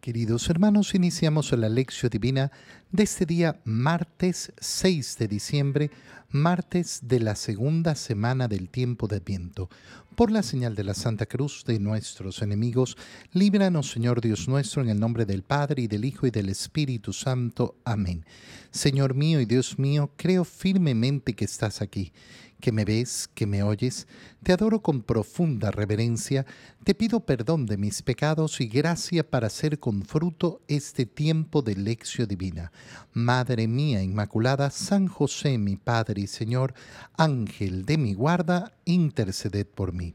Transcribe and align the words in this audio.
Queridos 0.00 0.48
hermanos, 0.48 0.94
iniciamos 0.94 1.52
la 1.52 1.68
lección 1.68 2.08
divina 2.08 2.50
de 2.90 3.02
este 3.02 3.26
día 3.26 3.60
martes 3.64 4.50
6 4.58 5.18
de 5.18 5.28
diciembre, 5.28 5.90
martes 6.30 7.00
de 7.02 7.20
la 7.20 7.36
segunda 7.36 7.94
semana 7.94 8.48
del 8.48 8.70
tiempo 8.70 9.08
de 9.08 9.16
Adviento. 9.16 9.68
Por 10.16 10.30
la 10.30 10.42
señal 10.42 10.74
de 10.74 10.84
la 10.84 10.94
Santa 10.94 11.26
Cruz 11.26 11.64
de 11.66 11.78
nuestros 11.78 12.40
enemigos, 12.40 12.96
líbranos 13.34 13.90
Señor 13.90 14.22
Dios 14.22 14.48
nuestro 14.48 14.80
en 14.80 14.88
el 14.88 14.98
nombre 14.98 15.26
del 15.26 15.42
Padre 15.42 15.82
y 15.82 15.86
del 15.86 16.06
Hijo 16.06 16.26
y 16.26 16.30
del 16.30 16.48
Espíritu 16.48 17.12
Santo. 17.12 17.76
Amén. 17.84 18.24
Señor 18.70 19.14
mío 19.14 19.38
y 19.38 19.44
Dios 19.44 19.78
mío, 19.78 20.12
creo 20.16 20.46
firmemente 20.46 21.34
que 21.34 21.44
estás 21.44 21.82
aquí 21.82 22.14
que 22.60 22.72
me 22.72 22.84
ves, 22.84 23.28
que 23.34 23.46
me 23.46 23.62
oyes, 23.62 24.06
te 24.42 24.52
adoro 24.52 24.80
con 24.80 25.02
profunda 25.02 25.70
reverencia, 25.70 26.46
te 26.84 26.94
pido 26.94 27.20
perdón 27.20 27.66
de 27.66 27.76
mis 27.76 28.02
pecados 28.02 28.60
y 28.60 28.68
gracia 28.68 29.28
para 29.28 29.48
hacer 29.48 29.78
con 29.78 30.02
fruto 30.02 30.62
este 30.68 31.06
tiempo 31.06 31.62
de 31.62 31.74
lección 31.76 32.28
divina. 32.28 32.72
Madre 33.12 33.66
mía 33.66 34.02
Inmaculada, 34.02 34.70
San 34.70 35.08
José, 35.08 35.58
mi 35.58 35.76
Padre 35.76 36.22
y 36.22 36.26
Señor, 36.26 36.74
Ángel 37.16 37.84
de 37.84 37.98
mi 37.98 38.14
guarda, 38.14 38.72
interceded 38.84 39.66
por 39.66 39.92
mí. 39.92 40.14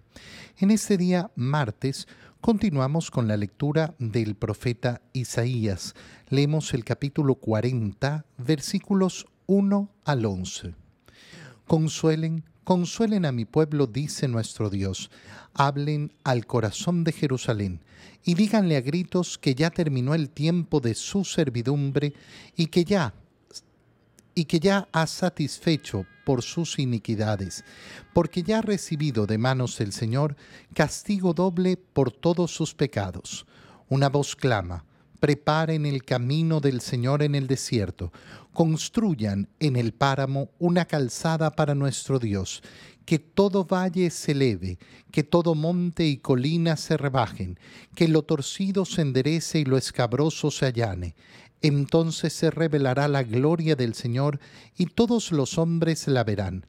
En 0.58 0.72
este 0.72 0.98
día, 0.98 1.32
martes, 1.36 2.08
continuamos 2.42 3.12
con 3.12 3.28
la 3.28 3.38
lectura 3.38 3.96
del 4.00 4.36
profeta 4.36 5.02
Isaías. 5.14 5.96
Leemos 6.30 6.74
el 6.74 6.84
capítulo 6.84 7.36
40, 7.36 8.26
versículos 8.38 9.26
1 9.48 9.90
al 10.06 10.26
11. 10.26 10.85
Consuelen, 11.68 12.44
consuelen 12.64 13.26
a 13.26 13.32
mi 13.32 13.46
pueblo, 13.46 13.88
dice 13.88 14.28
nuestro 14.28 14.70
Dios. 14.70 15.10
Hablen 15.54 16.14
al 16.24 16.46
corazón 16.46 17.04
de 17.04 17.12
Jerusalén 17.12 17.82
y 18.24 18.36
díganle 18.36 18.78
a 18.78 18.82
gritos 18.82 19.38
que 19.38 19.56
ya 19.56 19.70
terminó 19.70 20.14
el 20.14 20.30
tiempo 20.30 20.80
de 20.80 20.96
su 20.96 21.24
servidumbre 21.24 22.14
y 22.56 22.68
que 22.68 22.84
ya 22.84 23.14
y 24.36 24.46
que 24.46 24.60
ya 24.60 24.90
ha 24.92 25.08
satisfecho 25.08 26.06
por 26.26 26.42
sus 26.42 26.78
iniquidades, 26.78 27.64
porque 28.14 28.44
ya 28.44 28.60
ha 28.60 28.62
recibido 28.62 29.26
de 29.26 29.38
manos 29.38 29.78
del 29.78 29.94
Señor 29.94 30.36
castigo 30.74 31.34
doble 31.34 31.78
por 31.78 32.12
todos 32.12 32.52
sus 32.54 32.76
pecados. 32.76 33.46
Una 33.88 34.10
voz 34.10 34.36
clama, 34.36 34.84
preparen 35.20 35.86
el 35.86 36.04
camino 36.04 36.60
del 36.60 36.82
Señor 36.82 37.24
en 37.24 37.36
el 37.36 37.48
desierto, 37.48 38.12
construyan 38.54 39.50
en 39.60 39.76
el 39.76 39.94
páramo 39.94 40.50
una 40.60 40.86
calzada 40.86 41.52
para 41.52 41.76
nuestro 41.76 42.20
Dios, 42.20 42.64
que 43.06 43.20
todo 43.20 43.66
valle 43.66 44.10
se 44.10 44.32
eleve, 44.32 44.80
que 45.12 45.24
todo 45.24 45.56
monte 45.56 46.06
y 46.08 46.18
colina 46.18 46.76
se 46.76 46.98
rebajen, 46.98 47.60
que 47.96 48.08
lo 48.08 48.24
torcido 48.24 48.86
se 48.86 49.02
enderece 49.02 49.60
y 49.60 49.66
lo 49.66 49.78
escabroso 49.78 50.52
se 50.52 50.66
allane. 50.66 51.16
Entonces 51.62 52.34
se 52.34 52.52
revelará 52.52 53.08
la 53.08 53.24
gloria 53.24 53.76
del 53.76 53.94
Señor 53.94 54.40
y 54.78 54.88
todos 54.88 55.32
los 55.32 55.58
hombres 55.58 56.08
la 56.08 56.24
verán. 56.24 56.66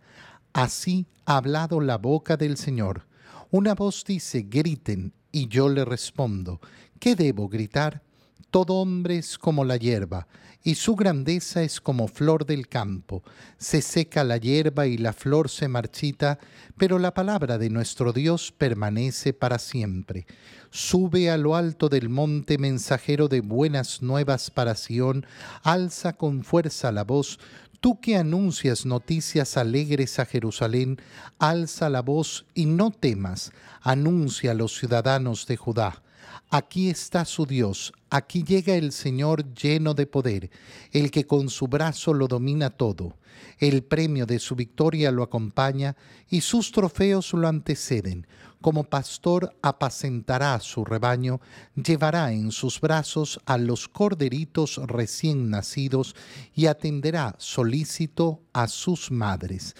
Así 0.53 1.07
ha 1.25 1.37
hablado 1.37 1.81
la 1.81 1.99
boca 1.99 2.37
del 2.37 2.57
Señor. 2.57 3.07
Una 3.51 3.75
voz 3.75 4.05
dice, 4.05 4.47
griten, 4.49 5.13
y 5.33 5.49
yo 5.49 5.69
le 5.69 5.85
respondo, 5.85 6.61
¿qué 6.99 7.15
debo 7.15 7.49
gritar? 7.49 8.03
Todo 8.51 8.75
hombre 8.75 9.19
es 9.19 9.39
como 9.39 9.65
la 9.65 9.77
hierba, 9.77 10.27
y 10.63 10.75
su 10.75 10.97
grandeza 10.97 11.63
es 11.63 11.81
como 11.81 12.09
flor 12.09 12.45
del 12.45 12.69
campo. 12.69 13.23
Se 13.57 13.83
seca 13.83 14.25
la 14.25 14.37
hierba 14.37 14.87
y 14.87 14.99
la 14.99 15.13
flor 15.13 15.49
se 15.49 15.69
marchita, 15.69 16.39
pero 16.77 16.99
la 16.99 17.15
palabra 17.15 17.57
de 17.59 17.71
nuestro 17.71 18.13
Dios 18.13 18.53
permanece 18.57 19.33
para 19.33 19.59
siempre. 19.59 20.27
Sube 20.71 21.31
a 21.31 21.37
lo 21.37 21.55
alto 21.55 21.89
del 21.89 22.09
monte 22.09 22.59
mensajero 22.59 23.29
de 23.29 23.43
buenas 23.43 24.03
nuevas 24.03 24.51
para 24.51 24.75
Sión, 24.75 25.25
alza 25.63 26.15
con 26.15 26.43
fuerza 26.43 26.91
la 26.91 27.05
voz, 27.05 27.39
Tú 27.81 28.01
que 28.01 28.17
anuncias 28.17 28.87
noticias 28.87 29.57
alegres 29.57 30.19
a 30.19 30.25
Jerusalén, 30.25 31.01
alza 31.39 31.91
la 31.91 32.03
voz 32.03 32.47
y 32.55 32.67
no 32.67 32.91
temas, 32.91 33.53
anuncia 33.83 34.53
a 34.53 34.55
los 34.55 34.77
ciudadanos 34.77 35.47
de 35.47 35.57
Judá. 35.57 36.03
Aquí 36.49 36.91
está 36.91 37.25
su 37.25 37.45
Dios, 37.45 37.93
aquí 38.09 38.45
llega 38.45 38.77
el 38.77 38.93
Señor 38.93 39.53
lleno 39.53 39.95
de 39.95 40.07
poder, 40.07 40.51
el 40.93 41.11
que 41.11 41.27
con 41.27 41.49
su 41.49 41.67
brazo 41.67 42.15
lo 42.15 42.29
domina 42.29 42.71
todo. 42.71 43.17
El 43.59 43.83
premio 43.83 44.27
de 44.27 44.39
su 44.39 44.55
victoria 44.55 45.11
lo 45.11 45.25
acompaña 45.25 45.97
y 46.29 46.43
sus 46.43 46.71
trofeos 46.71 47.33
lo 47.33 47.49
anteceden. 47.49 48.27
Como 48.61 48.85
pastor 48.85 49.57
apacentará 49.61 50.59
su 50.61 50.85
rebaño, 50.85 51.41
llevará 51.75 52.33
en 52.33 52.53
sus 52.53 52.81
brazos 52.81 53.41
a 53.45 53.59
los 53.59 53.89
corderitos 53.89 54.81
recién 54.87 55.51
nacidos 55.51 56.15
y 56.55 56.67
atenderá 56.67 57.35
solícito 57.39 58.41
a 58.53 58.69
sus 58.69 59.11
madres. 59.11 59.75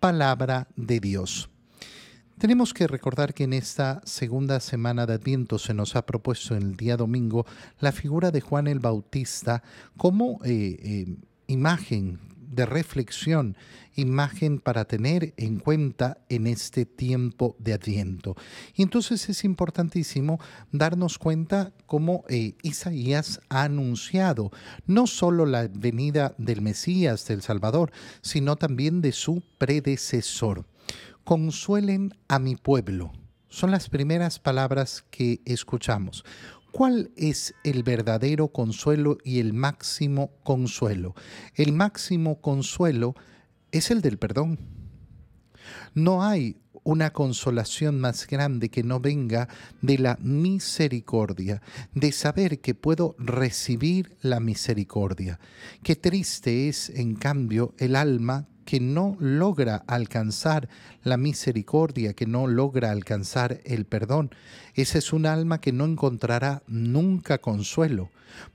Palabra 0.00 0.68
de 0.76 1.00
Dios. 1.00 1.49
Tenemos 2.40 2.72
que 2.72 2.86
recordar 2.86 3.34
que 3.34 3.44
en 3.44 3.52
esta 3.52 4.00
segunda 4.06 4.60
semana 4.60 5.04
de 5.04 5.12
Adviento 5.12 5.58
se 5.58 5.74
nos 5.74 5.94
ha 5.94 6.06
propuesto 6.06 6.56
el 6.56 6.74
día 6.74 6.96
domingo 6.96 7.44
la 7.80 7.92
figura 7.92 8.30
de 8.30 8.40
Juan 8.40 8.66
el 8.66 8.78
Bautista 8.78 9.62
como 9.98 10.40
eh, 10.46 10.78
eh, 10.82 11.16
imagen 11.48 12.18
de 12.50 12.64
reflexión, 12.64 13.58
imagen 13.94 14.58
para 14.58 14.86
tener 14.86 15.34
en 15.36 15.58
cuenta 15.58 16.16
en 16.30 16.46
este 16.46 16.86
tiempo 16.86 17.56
de 17.58 17.74
Adviento. 17.74 18.36
Y 18.74 18.84
entonces 18.84 19.28
es 19.28 19.44
importantísimo 19.44 20.40
darnos 20.72 21.18
cuenta 21.18 21.74
cómo 21.84 22.24
eh, 22.30 22.54
Isaías 22.62 23.42
ha 23.50 23.64
anunciado 23.64 24.50
no 24.86 25.06
solo 25.06 25.44
la 25.44 25.68
venida 25.68 26.34
del 26.38 26.62
Mesías, 26.62 27.26
del 27.26 27.42
Salvador, 27.42 27.92
sino 28.22 28.56
también 28.56 29.02
de 29.02 29.12
su 29.12 29.42
predecesor 29.58 30.64
consuelen 31.30 32.12
a 32.26 32.40
mi 32.40 32.56
pueblo. 32.56 33.12
Son 33.48 33.70
las 33.70 33.88
primeras 33.88 34.40
palabras 34.40 35.04
que 35.12 35.40
escuchamos. 35.44 36.24
¿Cuál 36.72 37.12
es 37.14 37.54
el 37.62 37.84
verdadero 37.84 38.48
consuelo 38.48 39.16
y 39.22 39.38
el 39.38 39.52
máximo 39.52 40.32
consuelo? 40.42 41.14
El 41.54 41.72
máximo 41.72 42.40
consuelo 42.40 43.14
es 43.70 43.92
el 43.92 44.00
del 44.00 44.18
perdón. 44.18 44.58
No 45.94 46.24
hay 46.24 46.56
una 46.82 47.12
consolación 47.12 48.00
más 48.00 48.26
grande 48.26 48.68
que 48.68 48.82
no 48.82 48.98
venga 48.98 49.46
de 49.82 49.98
la 49.98 50.18
misericordia, 50.20 51.62
de 51.94 52.10
saber 52.10 52.60
que 52.60 52.74
puedo 52.74 53.14
recibir 53.20 54.16
la 54.20 54.40
misericordia. 54.40 55.38
Qué 55.84 55.94
triste 55.94 56.68
es, 56.68 56.90
en 56.90 57.14
cambio, 57.14 57.72
el 57.78 57.94
alma 57.94 58.48
que 58.70 58.78
no 58.78 59.16
logra 59.18 59.82
alcanzar 59.88 60.68
la 61.02 61.16
misericordia, 61.16 62.12
que 62.12 62.24
no 62.24 62.46
logra 62.46 62.92
alcanzar 62.92 63.60
el 63.64 63.84
perdón. 63.84 64.30
Esa 64.76 64.98
es 64.98 65.12
un 65.12 65.26
alma 65.26 65.60
que 65.60 65.72
no 65.72 65.84
encontrará 65.84 66.62
nunca 66.68 67.38
consuelo. 67.38 68.10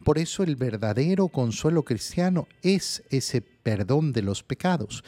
Por 0.06 0.18
eso 0.18 0.44
el 0.44 0.56
verdadero 0.56 1.28
consuelo 1.28 1.84
cristiano 1.84 2.48
es 2.62 3.04
ese 3.10 3.42
perdón 3.42 4.14
de 4.14 4.22
los 4.22 4.42
pecados. 4.42 5.04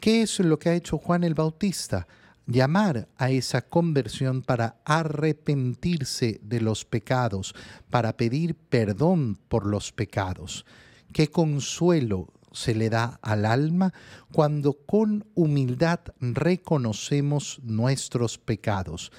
¿Qué 0.00 0.22
es 0.22 0.40
lo 0.40 0.58
que 0.58 0.70
ha 0.70 0.74
hecho 0.74 0.96
Juan 0.96 1.22
el 1.22 1.34
Bautista? 1.34 2.06
llamar 2.46 3.08
a 3.18 3.30
esa 3.30 3.60
conversión 3.60 4.40
para 4.40 4.80
arrepentirse 4.86 6.40
de 6.42 6.62
los 6.62 6.86
pecados, 6.86 7.54
para 7.90 8.16
pedir 8.16 8.54
perdón 8.54 9.38
por 9.48 9.66
los 9.66 9.92
pecados. 9.92 10.64
Qué 11.12 11.28
consuelo 11.28 12.32
se 12.52 12.74
le 12.74 12.90
da 12.90 13.18
al 13.22 13.44
alma 13.44 13.92
cuando 14.32 14.74
con 14.86 15.24
humildad 15.34 16.00
reconocemos 16.20 17.60
nuestros 17.62 18.38
pecados. 18.38 19.12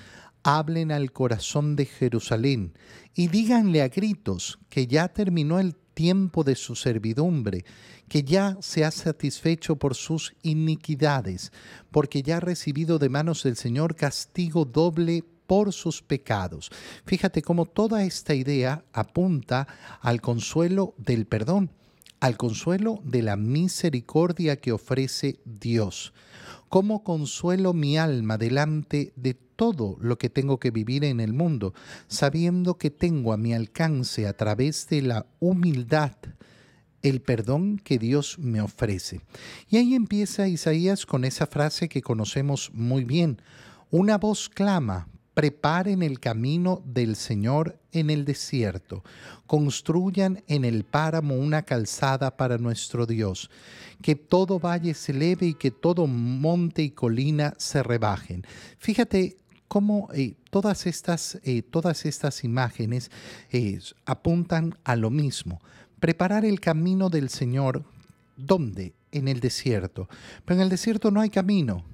Hablen 0.44 0.92
al 0.92 1.12
corazón 1.12 1.76
de 1.76 1.86
Jerusalén 1.86 2.74
y 3.14 3.28
díganle 3.28 3.82
a 3.82 3.90
gritos 3.90 4.60
que 4.70 4.88
ya 4.88 5.10
terminó 5.10 5.60
el 5.60 5.76
tiempo 5.76 6.44
de 6.44 6.56
su 6.56 6.76
servidumbre, 6.76 7.64
que 8.08 8.24
ya 8.24 8.58
se 8.62 8.84
ha 8.84 8.92
satisfecho 8.92 9.76
por 9.76 9.96
sus 9.96 10.34
iniquidades, 10.42 11.52
porque 11.92 12.24
ya 12.24 12.38
ha 12.38 12.40
recibido 12.40 12.98
de 12.98 13.10
manos 13.10 13.44
del 13.44 13.56
Señor 13.56 13.96
castigo 13.96 14.66
doble 14.66 15.24
por 15.46 15.74
sus 15.74 16.02
pecados. 16.02 16.72
Fíjate 17.06 17.42
cómo 17.42 17.66
toda 17.66 18.04
esta 18.04 18.34
idea 18.34 18.84
apunta 18.94 19.68
al 20.02 20.22
consuelo 20.22 20.96
del 20.98 21.28
perdón 21.28 21.70
al 22.22 22.38
consuelo 22.38 23.02
de 23.04 23.24
la 23.24 23.36
misericordia 23.36 24.56
que 24.56 24.72
ofrece 24.72 25.42
Dios. 25.44 26.14
¿Cómo 26.70 27.04
consuelo 27.04 27.74
mi 27.74 27.98
alma 27.98 28.38
delante 28.38 29.12
de 29.18 29.34
todo 29.34 29.98
lo 30.00 30.18
que 30.18 30.30
tengo 30.30 30.60
que 30.60 30.72
vivir 30.72 31.04
en 31.04 31.20
el 31.20 31.34
mundo, 31.34 31.74
sabiendo 32.08 32.78
que 32.78 32.92
tengo 32.92 33.34
a 33.34 33.38
mi 33.38 33.54
alcance 33.54 34.28
a 34.28 34.34
través 34.38 34.88
de 34.88 35.02
la 35.02 35.26
humildad 35.40 36.16
el 37.02 37.22
perdón 37.22 37.80
que 37.84 37.98
Dios 37.98 38.38
me 38.38 38.62
ofrece? 38.62 39.22
Y 39.68 39.78
ahí 39.78 39.96
empieza 39.96 40.48
Isaías 40.48 41.08
con 41.08 41.26
esa 41.26 41.48
frase 41.48 41.90
que 41.90 42.04
conocemos 42.04 42.72
muy 42.72 43.04
bien. 43.04 43.42
Una 43.90 44.20
voz 44.20 44.48
clama, 44.48 45.08
preparen 45.34 46.04
el 46.04 46.20
camino 46.20 46.82
del 46.86 47.16
Señor 47.16 47.80
en 47.92 48.10
el 48.10 48.26
desierto, 48.26 49.04
construyan 49.48 50.44
en 50.48 50.66
el 50.66 50.84
páramo 50.84 51.36
una 51.36 51.64
calzada 51.64 52.36
para 52.36 52.58
nuestro 52.58 53.06
Dios, 53.06 53.50
que 54.02 54.16
todo 54.16 54.60
valle 54.60 54.94
se 54.94 55.14
eleve 55.14 55.48
y 55.48 55.54
que 55.54 55.72
todo 55.72 56.08
monte 56.08 56.84
y 56.84 56.92
colina 56.92 57.54
se 57.58 57.84
rebajen. 57.84 58.46
Fíjate 58.78 59.38
cómo 59.68 60.10
eh, 60.14 60.36
todas, 60.50 60.86
estas, 60.86 61.40
eh, 61.44 61.62
todas 61.62 62.06
estas 62.06 62.44
imágenes 62.44 63.10
eh, 63.52 63.80
apuntan 64.06 64.76
a 64.84 64.98
lo 64.98 65.10
mismo. 65.10 65.62
Preparar 66.02 66.44
el 66.44 66.60
camino 66.60 67.10
del 67.10 67.30
Señor, 67.30 67.86
¿dónde? 68.36 68.94
En 69.14 69.28
el 69.28 69.40
desierto. 69.40 70.10
Pero 70.44 70.60
en 70.60 70.64
el 70.64 70.70
desierto 70.70 71.10
no 71.12 71.22
hay 71.22 71.30
camino. 71.30 71.86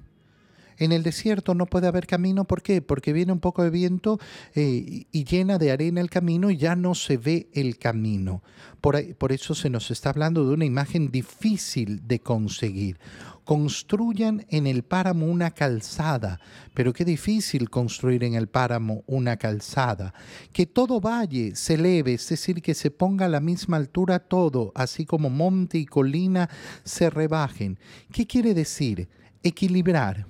En 0.78 0.92
el 0.92 1.02
desierto 1.02 1.54
no 1.54 1.66
puede 1.66 1.88
haber 1.88 2.06
camino, 2.06 2.44
¿por 2.44 2.62
qué? 2.62 2.80
Porque 2.82 3.12
viene 3.12 3.32
un 3.32 3.40
poco 3.40 3.64
de 3.64 3.70
viento 3.70 4.18
eh, 4.54 5.06
y 5.10 5.24
llena 5.24 5.58
de 5.58 5.72
arena 5.72 6.00
el 6.00 6.08
camino 6.08 6.50
y 6.50 6.56
ya 6.56 6.76
no 6.76 6.94
se 6.94 7.16
ve 7.16 7.48
el 7.52 7.78
camino. 7.78 8.42
Por, 8.80 9.16
por 9.16 9.32
eso 9.32 9.56
se 9.56 9.70
nos 9.70 9.90
está 9.90 10.10
hablando 10.10 10.46
de 10.46 10.54
una 10.54 10.64
imagen 10.64 11.10
difícil 11.10 12.06
de 12.06 12.20
conseguir. 12.20 12.98
Construyan 13.42 14.46
en 14.50 14.66
el 14.66 14.84
páramo 14.84 15.26
una 15.26 15.50
calzada, 15.50 16.38
pero 16.74 16.92
qué 16.92 17.04
difícil 17.04 17.70
construir 17.70 18.22
en 18.22 18.34
el 18.34 18.46
páramo 18.46 19.02
una 19.06 19.36
calzada. 19.36 20.14
Que 20.52 20.66
todo 20.66 21.00
valle 21.00 21.56
se 21.56 21.74
eleve, 21.74 22.14
es 22.14 22.28
decir, 22.28 22.62
que 22.62 22.74
se 22.74 22.90
ponga 22.90 23.26
a 23.26 23.30
la 23.30 23.40
misma 23.40 23.78
altura 23.78 24.20
todo, 24.20 24.70
así 24.76 25.06
como 25.06 25.28
monte 25.30 25.78
y 25.78 25.86
colina 25.86 26.48
se 26.84 27.10
rebajen. 27.10 27.78
¿Qué 28.12 28.26
quiere 28.26 28.54
decir? 28.54 29.08
Equilibrar 29.42 30.26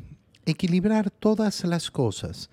equilibrar 0.51 1.11
todas 1.11 1.65
las 1.65 1.91
cosas, 1.91 2.51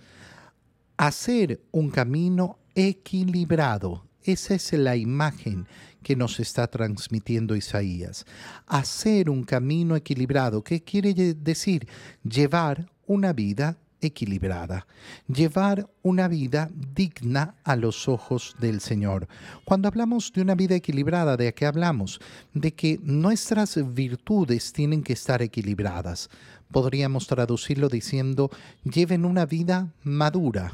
hacer 0.97 1.62
un 1.71 1.89
camino 1.89 2.57
equilibrado. 2.75 4.06
Esa 4.24 4.56
es 4.56 4.74
la 4.74 4.95
imagen 4.95 5.68
que 6.01 6.15
nos 6.15 6.39
está 6.39 6.68
transmitiendo 6.68 7.56
Isaías. 7.56 8.25
Hacer 8.68 9.30
un 9.30 9.44
camino 9.44 9.95
equilibrado. 9.95 10.63
¿Qué 10.63 10.83
quiere 10.83 11.13
decir? 11.13 11.88
Llevar 12.24 12.92
una 13.07 13.33
vida 13.33 13.77
equilibrada, 14.05 14.87
llevar 15.27 15.89
una 16.01 16.27
vida 16.27 16.69
digna 16.93 17.55
a 17.63 17.75
los 17.75 18.07
ojos 18.07 18.55
del 18.59 18.79
Señor. 18.81 19.27
Cuando 19.63 19.87
hablamos 19.87 20.31
de 20.33 20.41
una 20.41 20.55
vida 20.55 20.75
equilibrada, 20.75 21.37
¿de 21.37 21.53
qué 21.53 21.65
hablamos? 21.65 22.19
De 22.53 22.73
que 22.73 22.99
nuestras 23.03 23.77
virtudes 23.93 24.73
tienen 24.73 25.03
que 25.03 25.13
estar 25.13 25.41
equilibradas 25.41 26.29
podríamos 26.71 27.27
traducirlo 27.27 27.89
diciendo, 27.89 28.49
lleven 28.83 29.25
una 29.25 29.45
vida 29.45 29.93
madura, 30.03 30.73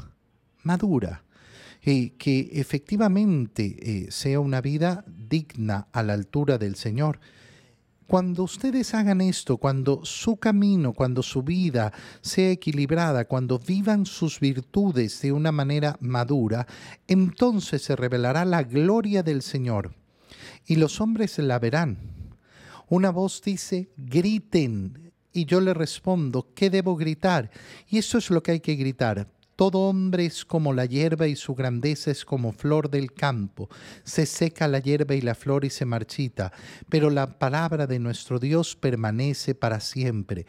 madura, 0.62 1.24
y 1.84 2.10
que 2.10 2.50
efectivamente 2.54 3.76
eh, 3.78 4.10
sea 4.10 4.40
una 4.40 4.60
vida 4.60 5.04
digna 5.06 5.88
a 5.92 6.02
la 6.02 6.14
altura 6.14 6.58
del 6.58 6.76
Señor. 6.76 7.20
Cuando 8.12 8.42
ustedes 8.42 8.92
hagan 8.92 9.22
esto, 9.22 9.56
cuando 9.56 10.04
su 10.04 10.36
camino, 10.36 10.92
cuando 10.92 11.22
su 11.22 11.42
vida 11.42 11.94
sea 12.20 12.50
equilibrada, 12.50 13.24
cuando 13.24 13.58
vivan 13.58 14.04
sus 14.04 14.38
virtudes 14.38 15.22
de 15.22 15.32
una 15.32 15.50
manera 15.50 15.96
madura, 15.98 16.66
entonces 17.08 17.80
se 17.80 17.96
revelará 17.96 18.44
la 18.44 18.64
gloria 18.64 19.22
del 19.22 19.40
Señor 19.40 19.94
y 20.66 20.76
los 20.76 21.00
hombres 21.00 21.38
la 21.38 21.58
verán. 21.58 21.96
Una 22.90 23.08
voz 23.08 23.40
dice, 23.40 23.88
griten, 23.96 25.14
y 25.32 25.46
yo 25.46 25.62
le 25.62 25.72
respondo, 25.72 26.52
¿qué 26.54 26.68
debo 26.68 26.96
gritar? 26.96 27.50
Y 27.88 27.96
eso 27.96 28.18
es 28.18 28.28
lo 28.28 28.42
que 28.42 28.50
hay 28.50 28.60
que 28.60 28.74
gritar. 28.74 29.26
Todo 29.62 29.82
hombre 29.82 30.26
es 30.26 30.44
como 30.44 30.72
la 30.72 30.86
hierba 30.86 31.28
y 31.28 31.36
su 31.36 31.54
grandeza 31.54 32.10
es 32.10 32.24
como 32.24 32.50
flor 32.50 32.90
del 32.90 33.12
campo. 33.12 33.68
Se 34.02 34.26
seca 34.26 34.66
la 34.66 34.80
hierba 34.80 35.14
y 35.14 35.20
la 35.20 35.36
flor 35.36 35.64
y 35.64 35.70
se 35.70 35.84
marchita, 35.84 36.52
pero 36.88 37.10
la 37.10 37.38
palabra 37.38 37.86
de 37.86 38.00
nuestro 38.00 38.40
Dios 38.40 38.74
permanece 38.74 39.54
para 39.54 39.78
siempre. 39.78 40.46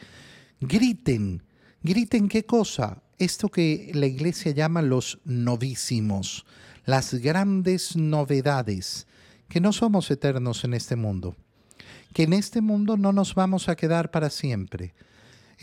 Griten, 0.60 1.44
griten 1.84 2.28
qué 2.28 2.48
cosa? 2.48 3.04
Esto 3.20 3.50
que 3.50 3.92
la 3.94 4.08
iglesia 4.08 4.52
llama 4.52 4.82
los 4.82 5.20
novísimos, 5.26 6.44
las 6.84 7.14
grandes 7.14 7.96
novedades, 7.96 9.06
que 9.48 9.62
no 9.62 9.74
somos 9.74 10.10
eternos 10.10 10.64
en 10.64 10.74
este 10.74 10.96
mundo 10.96 11.36
que 12.14 12.24
en 12.24 12.34
este 12.34 12.62
mundo 12.62 12.96
no 12.96 13.12
nos 13.12 13.34
vamos 13.34 13.70
a 13.70 13.76
quedar 13.76 14.12
para 14.12 14.30
siempre. 14.30 14.94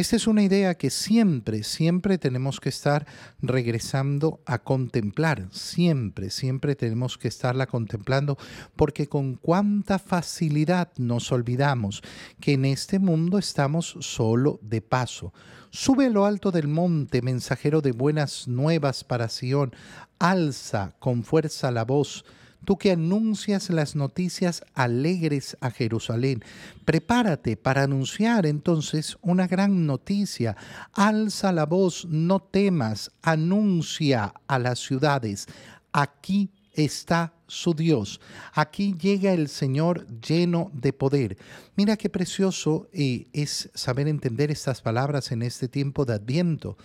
Esta 0.01 0.17
es 0.17 0.27
una 0.27 0.43
idea 0.43 0.79
que 0.79 0.89
siempre, 0.89 1.63
siempre 1.63 2.17
tenemos 2.17 2.59
que 2.59 2.71
estar 2.71 3.07
regresando 3.43 4.41
a 4.47 4.61
contemplar, 4.61 5.49
siempre, 5.51 6.31
siempre 6.31 6.75
tenemos 6.75 7.19
que 7.19 7.29
estarla 7.29 7.67
contemplando, 7.67 8.39
porque 8.77 9.09
con 9.09 9.35
cuánta 9.35 9.99
facilidad 9.99 10.91
nos 10.97 11.31
olvidamos 11.33 12.01
que 12.41 12.55
en 12.55 12.65
este 12.65 12.99
mundo 12.99 13.37
estamos 13.37 13.99
solo 14.01 14.59
de 14.63 14.81
paso. 14.81 15.35
Sube 15.69 16.09
lo 16.09 16.25
alto 16.25 16.51
del 16.51 16.67
monte, 16.67 17.21
mensajero 17.21 17.83
de 17.83 17.93
buenas 17.93 18.49
nuevas 18.49 19.05
para 19.05 19.29
Sión, 19.29 19.75
alza 20.19 20.95
con 20.99 21.25
fuerza 21.25 21.71
la 21.71 21.85
voz, 21.85 22.25
tú 22.65 22.79
que 22.79 22.93
anuncias 22.93 23.71
las 23.71 23.97
noticias 23.97 24.63
alegres 24.75 25.57
a 25.61 25.71
Jerusalén. 25.71 26.43
Prepárate 26.85 27.57
para 27.57 27.85
anunciar 27.85 28.47
entonces 28.47 29.17
una 29.23 29.47
gran 29.47 29.87
noticia. 29.87 30.57
Alza 30.93 31.53
la 31.53 31.67
voz, 31.67 32.07
no 32.07 32.41
temas, 32.41 33.11
anuncia 33.23 34.35
a 34.47 34.59
las 34.59 34.79
ciudades. 34.79 35.47
Aquí 35.93 36.51
está 36.73 37.33
su 37.51 37.75
Dios. 37.75 38.21
Aquí 38.55 38.95
llega 38.95 39.33
el 39.33 39.49
Señor 39.49 40.07
lleno 40.21 40.71
de 40.73 40.93
poder. 40.93 41.37
Mira 41.77 41.97
qué 41.97 42.09
precioso 42.09 42.89
eh, 42.93 43.27
es 43.33 43.71
saber 43.75 44.07
entender 44.07 44.51
estas 44.51 44.81
palabras 44.81 45.33
en 45.33 45.43
este 45.43 45.69
tiempo 45.69 46.05
de 46.05 46.15
Adviento. 46.15 46.77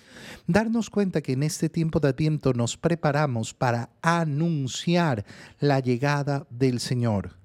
Darnos 0.47 0.89
cuenta 0.89 1.21
que 1.21 1.33
en 1.33 1.43
este 1.43 1.69
tiempo 1.69 1.99
de 1.99 2.09
Adviento 2.09 2.53
nos 2.53 2.77
preparamos 2.77 3.53
para 3.53 3.91
anunciar 4.01 5.25
la 5.59 5.79
llegada 5.79 6.47
del 6.49 6.79
Señor. 6.79 7.37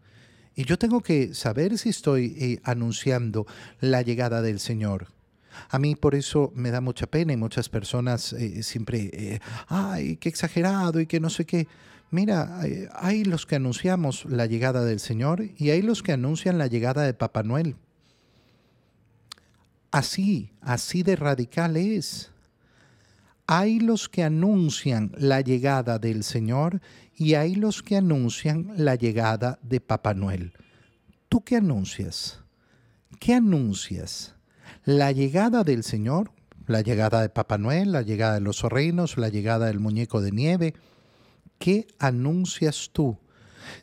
Y 0.57 0.65
yo 0.65 0.79
tengo 0.79 1.01
que 1.01 1.35
saber 1.35 1.77
si 1.79 1.91
estoy 1.91 2.37
eh, 2.39 2.61
anunciando 2.65 3.47
la 3.81 4.03
llegada 4.03 4.43
del 4.43 4.61
Señor. 4.61 5.09
A 5.69 5.79
mí 5.79 5.95
por 5.95 6.15
eso 6.15 6.53
me 6.55 6.71
da 6.71 6.81
mucha 6.81 7.07
pena 7.07 7.33
y 7.33 7.37
muchas 7.37 7.69
personas 7.69 8.33
eh, 8.33 8.63
siempre, 8.63 9.41
ay, 9.69 10.17
qué 10.17 10.29
exagerado 10.29 11.01
y 11.01 11.07
que 11.07 11.21
no 11.21 11.29
sé 11.29 11.45
qué. 11.45 11.67
Mira, 12.11 12.61
hay 12.95 13.25
los 13.25 13.47
que 13.47 13.57
anunciamos 13.57 14.25
la 14.25 14.47
llegada 14.47 14.85
del 14.85 14.99
Señor 14.99 15.45
y 15.57 15.71
hay 15.71 15.81
los 15.81 16.03
que 16.03 16.13
anuncian 16.13 16.59
la 16.59 16.67
llegada 16.67 17.03
de 17.03 17.15
Papá 17.15 17.45
Noel. 17.45 17.77
Así, 19.93 20.53
así 20.61 21.03
de 21.03 21.17
radical 21.17 21.77
es. 21.77 22.33
Hay 23.47 23.81
los 23.81 24.09
que 24.09 24.23
anuncian 24.25 25.13
la 25.17 25.41
llegada 25.41 25.99
del 25.99 26.23
Señor 26.25 26.81
y 27.17 27.35
hay 27.35 27.55
los 27.55 27.83
que 27.83 27.97
anuncian 27.97 28.73
la 28.77 28.95
llegada 28.95 29.59
de 29.63 29.81
Papá 29.81 30.15
Noel. 30.15 30.53
¿Tú 31.29 31.43
qué 31.43 31.57
anuncias? 31.57 32.41
¿Qué 33.19 33.35
anuncias? 33.35 34.35
¿La 34.85 35.13
llegada 35.13 35.63
del 35.63 35.85
Señor? 35.85 36.33
¿La 36.67 36.81
llegada 36.81 37.23
de 37.23 37.29
Papá 37.29 37.59
Noel? 37.59 37.93
¿La 37.93 38.03
llegada 38.03 38.35
de 38.35 38.41
los 38.41 38.63
reinos? 38.63 39.17
¿La 39.17 39.29
llegada 39.29 39.67
del 39.67 39.81
muñeco 39.81 40.21
de 40.21 40.33
nieve? 40.33 40.75
¿Qué 41.61 41.87
anuncias 41.99 42.91
tú? 42.93 43.17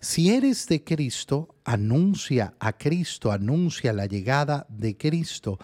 Si 0.02 0.32
eres 0.32 0.68
de 0.68 0.84
Cristo, 0.84 1.56
anuncia 1.64 2.56
a 2.60 2.74
Cristo, 2.74 3.32
anuncia 3.32 3.94
la 3.94 4.08
llegada 4.08 4.66
de 4.68 4.98
Cristo. 4.98 5.60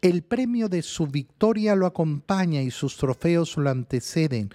El 0.00 0.22
premio 0.22 0.68
de 0.68 0.82
su 0.82 1.06
victoria 1.06 1.76
lo 1.76 1.86
acompaña 1.86 2.62
y 2.62 2.70
sus 2.70 2.96
trofeos 2.96 3.56
lo 3.56 3.70
anteceden. 3.70 4.50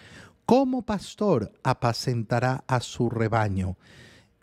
Como 0.46 0.82
pastor 0.82 1.54
apacentará 1.64 2.66
a 2.68 2.82
su 2.82 3.10
rebaño. 3.10 3.78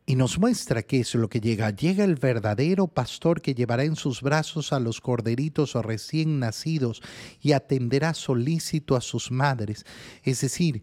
Y 0.07 0.17
nos 0.17 0.39
muestra 0.39 0.83
qué 0.83 1.01
es 1.01 1.15
lo 1.15 1.29
que 1.29 1.41
llega. 1.41 1.71
Llega 1.71 2.05
el 2.05 2.15
verdadero 2.15 2.87
pastor 2.87 3.43
que 3.43 3.55
llevará 3.55 3.85
en 3.85 3.97
sus 3.97 4.23
brazos 4.23 4.73
a 4.73 4.81
los 4.81 5.01
corderitos 5.01 5.75
recién 5.75 6.39
nacidos 6.39 7.03
y 7.41 7.53
atenderá 7.53 8.15
solícito 8.15 8.97
a 8.97 9.01
sus 9.01 9.31
madres. 9.31 9.85
Es 10.23 10.41
decir, 10.41 10.83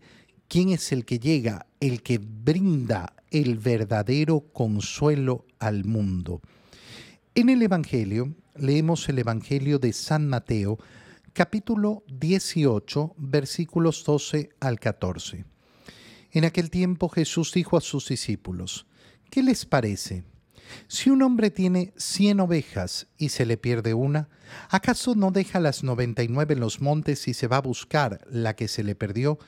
¿Quién 0.50 0.70
es 0.70 0.94
el 0.94 1.04
que 1.04 1.20
llega? 1.20 1.66
El 1.82 2.02
que 2.02 2.20
brinda 2.20 3.14
el 3.32 3.58
verdadero 3.58 4.46
consuelo 4.54 5.46
al 5.60 5.84
mundo. 5.84 6.42
En 7.36 7.50
el 7.50 7.62
Evangelio, 7.62 8.34
leemos 8.56 9.10
el 9.10 9.20
Evangelio 9.20 9.78
de 9.78 9.92
San 9.92 10.30
Mateo, 10.30 10.78
capítulo 11.34 12.04
18, 12.08 13.16
versículos 13.18 14.06
12 14.06 14.52
al 14.62 14.80
14. 14.80 15.44
En 16.32 16.46
aquel 16.46 16.70
tiempo 16.70 17.10
Jesús 17.10 17.52
dijo 17.52 17.76
a 17.76 17.82
sus 17.82 18.08
discípulos, 18.08 18.86
¿qué 19.30 19.44
les 19.44 19.66
parece? 19.66 20.24
Si 20.88 21.10
un 21.10 21.22
hombre 21.22 21.52
tiene 21.52 21.94
cien 21.98 22.40
ovejas 22.40 23.08
y 23.18 23.30
se 23.30 23.46
le 23.46 23.58
pierde 23.58 23.94
una, 23.94 24.30
¿acaso 24.70 25.16
no 25.16 25.32
deja 25.32 25.60
las 25.60 25.84
noventa 25.84 26.24
y 26.24 26.28
nueve 26.28 26.54
en 26.54 26.60
los 26.60 26.82
montes 26.82 27.28
y 27.28 27.34
se 27.34 27.48
va 27.48 27.58
a 27.58 27.62
buscar 27.62 28.22
la 28.30 28.56
que 28.56 28.68
se 28.68 28.84
le 28.84 28.96
perdió? 28.96 29.40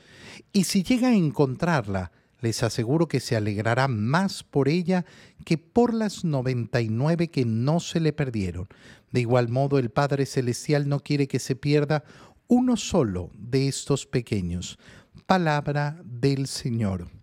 Y 0.52 0.64
si 0.64 0.82
llega 0.82 1.08
a 1.08 1.14
encontrarla, 1.14 2.12
les 2.40 2.62
aseguro 2.62 3.06
que 3.08 3.20
se 3.20 3.36
alegrará 3.36 3.88
más 3.88 4.42
por 4.42 4.68
ella 4.68 5.04
que 5.44 5.58
por 5.58 5.92
las 5.92 6.24
noventa 6.24 6.80
y 6.80 6.88
nueve 6.88 7.28
que 7.28 7.44
no 7.44 7.80
se 7.80 8.00
le 8.00 8.12
perdieron. 8.12 8.68
De 9.12 9.20
igual 9.20 9.48
modo, 9.48 9.78
el 9.78 9.90
Padre 9.90 10.26
Celestial 10.26 10.88
no 10.88 11.00
quiere 11.00 11.28
que 11.28 11.38
se 11.38 11.56
pierda 11.56 12.04
uno 12.48 12.76
solo 12.76 13.30
de 13.34 13.68
estos 13.68 14.06
pequeños. 14.06 14.78
Palabra 15.26 16.00
del 16.04 16.46
Señor. 16.46 17.19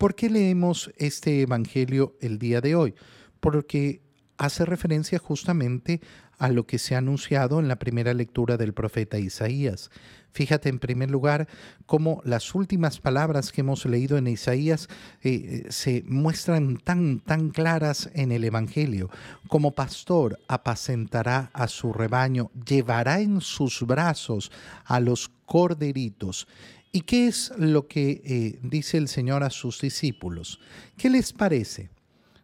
¿Por 0.00 0.14
qué 0.14 0.30
leemos 0.30 0.90
este 0.96 1.42
Evangelio 1.42 2.16
el 2.22 2.38
día 2.38 2.62
de 2.62 2.74
hoy? 2.74 2.94
Porque 3.38 4.00
hace 4.38 4.64
referencia 4.64 5.18
justamente 5.18 6.00
a 6.38 6.48
lo 6.48 6.66
que 6.66 6.78
se 6.78 6.94
ha 6.94 6.98
anunciado 6.98 7.60
en 7.60 7.68
la 7.68 7.78
primera 7.78 8.14
lectura 8.14 8.56
del 8.56 8.72
profeta 8.72 9.18
Isaías. 9.18 9.90
Fíjate 10.32 10.70
en 10.70 10.78
primer 10.78 11.10
lugar 11.10 11.48
cómo 11.84 12.22
las 12.24 12.54
últimas 12.54 12.98
palabras 12.98 13.52
que 13.52 13.60
hemos 13.60 13.84
leído 13.84 14.16
en 14.16 14.28
Isaías 14.28 14.88
eh, 15.22 15.66
se 15.68 16.02
muestran 16.06 16.78
tan, 16.78 17.20
tan 17.20 17.50
claras 17.50 18.08
en 18.14 18.32
el 18.32 18.44
Evangelio. 18.44 19.10
Como 19.48 19.74
pastor 19.74 20.38
apacentará 20.48 21.50
a 21.52 21.68
su 21.68 21.92
rebaño, 21.92 22.50
llevará 22.66 23.20
en 23.20 23.42
sus 23.42 23.82
brazos 23.82 24.50
a 24.86 24.98
los 24.98 25.30
corderitos. 25.44 26.46
¿Y 26.92 27.02
qué 27.02 27.28
es 27.28 27.52
lo 27.56 27.86
que 27.86 28.20
eh, 28.24 28.58
dice 28.62 28.96
el 28.96 29.06
Señor 29.06 29.44
a 29.44 29.50
sus 29.50 29.80
discípulos? 29.80 30.58
¿Qué 30.96 31.08
les 31.08 31.32
parece? 31.32 31.90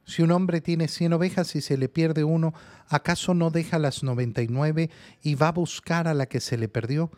Si 0.05 0.23
un 0.23 0.31
hombre 0.31 0.61
tiene 0.61 0.87
cien 0.87 1.13
ovejas 1.13 1.57
y 1.57 1.61
se 1.61 1.77
le 1.77 1.89
pierde 1.89 2.23
uno, 2.23 2.55
¿acaso 2.89 3.35
no 3.35 3.51
deja 3.51 3.81
las 3.81 4.05
noventa 4.05 4.43
y 4.43 4.47
nueve 4.47 4.89
y 5.21 5.35
va 5.35 5.49
a 5.49 5.53
buscar 5.53 6.07
a 6.07 6.15
la 6.15 6.27
que 6.27 6.39
se 6.39 6.57
le 6.57 6.69
perdió? 6.69 7.11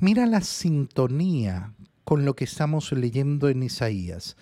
Mira 0.00 0.26
la 0.26 0.42
sintonía 0.42 1.72
con 2.04 2.26
lo 2.26 2.36
que 2.36 2.44
estamos 2.44 2.92
leyendo 2.92 3.48
en 3.48 3.62
Isaías. 3.62 4.36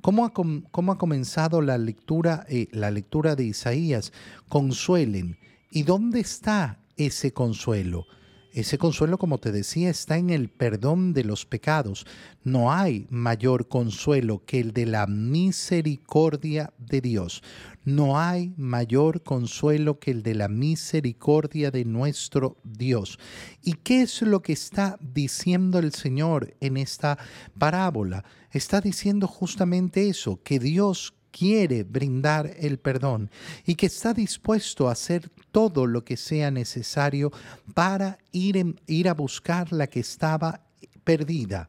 ¿Cómo 0.00 0.24
ha, 0.24 0.32
cómo 0.32 0.92
ha 0.92 0.98
comenzado 0.98 1.60
la 1.60 1.76
lectura, 1.76 2.46
eh, 2.48 2.68
la 2.72 2.90
lectura 2.90 3.36
de 3.36 3.44
Isaías? 3.44 4.12
Consuelen. 4.48 5.38
¿Y 5.70 5.82
dónde 5.82 6.20
está 6.20 6.78
ese 6.96 7.32
consuelo? 7.32 8.06
Ese 8.54 8.78
consuelo, 8.78 9.18
como 9.18 9.38
te 9.38 9.50
decía, 9.50 9.90
está 9.90 10.16
en 10.16 10.30
el 10.30 10.48
perdón 10.48 11.12
de 11.12 11.24
los 11.24 11.44
pecados. 11.44 12.06
No 12.44 12.72
hay 12.72 13.08
mayor 13.10 13.66
consuelo 13.66 14.44
que 14.46 14.60
el 14.60 14.72
de 14.72 14.86
la 14.86 15.08
misericordia 15.08 16.72
de 16.78 17.00
Dios. 17.00 17.42
No 17.84 18.16
hay 18.16 18.54
mayor 18.56 19.24
consuelo 19.24 19.98
que 19.98 20.12
el 20.12 20.22
de 20.22 20.36
la 20.36 20.46
misericordia 20.46 21.72
de 21.72 21.84
nuestro 21.84 22.56
Dios. 22.62 23.18
¿Y 23.60 23.72
qué 23.72 24.02
es 24.02 24.22
lo 24.22 24.40
que 24.40 24.52
está 24.52 25.00
diciendo 25.00 25.80
el 25.80 25.92
Señor 25.92 26.54
en 26.60 26.76
esta 26.76 27.18
parábola? 27.58 28.24
Está 28.52 28.80
diciendo 28.80 29.26
justamente 29.26 30.08
eso, 30.08 30.40
que 30.44 30.60
Dios 30.60 31.12
quiere 31.36 31.82
brindar 31.82 32.54
el 32.60 32.78
perdón 32.78 33.28
y 33.66 33.74
que 33.74 33.86
está 33.86 34.14
dispuesto 34.14 34.88
a 34.88 34.92
hacer 34.92 35.28
todo 35.50 35.86
lo 35.86 36.04
que 36.04 36.16
sea 36.16 36.52
necesario 36.52 37.32
para 37.74 38.18
ir, 38.30 38.76
ir 38.86 39.08
a 39.08 39.14
buscar 39.14 39.72
la 39.72 39.88
que 39.88 39.98
estaba 39.98 40.60
perdida. 41.02 41.68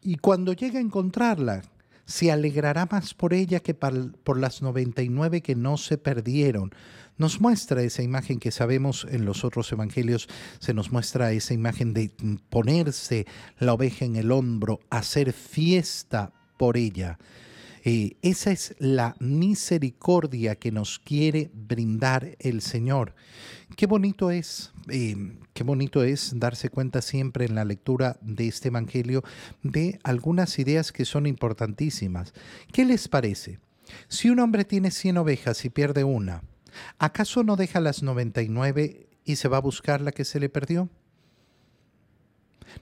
Y 0.00 0.16
cuando 0.16 0.54
llegue 0.54 0.78
a 0.78 0.80
encontrarla, 0.80 1.62
se 2.06 2.32
alegrará 2.32 2.88
más 2.90 3.12
por 3.12 3.34
ella 3.34 3.60
que 3.60 3.74
por 3.74 4.38
las 4.38 4.62
99 4.62 5.42
que 5.42 5.54
no 5.54 5.76
se 5.76 5.98
perdieron. 5.98 6.72
Nos 7.18 7.42
muestra 7.42 7.82
esa 7.82 8.02
imagen 8.02 8.38
que 8.38 8.52
sabemos 8.52 9.06
en 9.10 9.26
los 9.26 9.44
otros 9.44 9.70
evangelios, 9.72 10.28
se 10.60 10.72
nos 10.72 10.92
muestra 10.92 11.32
esa 11.32 11.52
imagen 11.52 11.92
de 11.92 12.10
ponerse 12.48 13.26
la 13.58 13.74
oveja 13.74 14.06
en 14.06 14.16
el 14.16 14.32
hombro, 14.32 14.80
hacer 14.88 15.34
fiesta 15.34 16.32
por 16.56 16.78
ella. 16.78 17.18
Eh, 17.84 18.16
esa 18.22 18.50
es 18.50 18.74
la 18.78 19.14
misericordia 19.20 20.56
que 20.56 20.72
nos 20.72 20.98
quiere 20.98 21.50
brindar 21.52 22.36
el 22.38 22.60
Señor. 22.60 23.14
Qué 23.76 23.86
bonito 23.86 24.30
es, 24.30 24.72
eh, 24.88 25.36
qué 25.54 25.64
bonito 25.64 26.02
es 26.02 26.32
darse 26.36 26.70
cuenta 26.70 27.02
siempre 27.02 27.44
en 27.44 27.54
la 27.54 27.64
lectura 27.64 28.18
de 28.20 28.48
este 28.48 28.68
Evangelio 28.68 29.22
de 29.62 29.98
algunas 30.02 30.58
ideas 30.58 30.92
que 30.92 31.04
son 31.04 31.26
importantísimas. 31.26 32.32
¿Qué 32.72 32.84
les 32.84 33.08
parece? 33.08 33.58
Si 34.08 34.28
un 34.30 34.40
hombre 34.40 34.64
tiene 34.64 34.90
100 34.90 35.18
ovejas 35.18 35.64
y 35.64 35.70
pierde 35.70 36.04
una, 36.04 36.42
¿acaso 36.98 37.42
no 37.42 37.56
deja 37.56 37.80
las 37.80 38.02
99 38.02 39.08
y 39.24 39.36
se 39.36 39.48
va 39.48 39.58
a 39.58 39.62
buscar 39.62 40.00
la 40.00 40.12
que 40.12 40.24
se 40.24 40.40
le 40.40 40.48
perdió? 40.48 40.88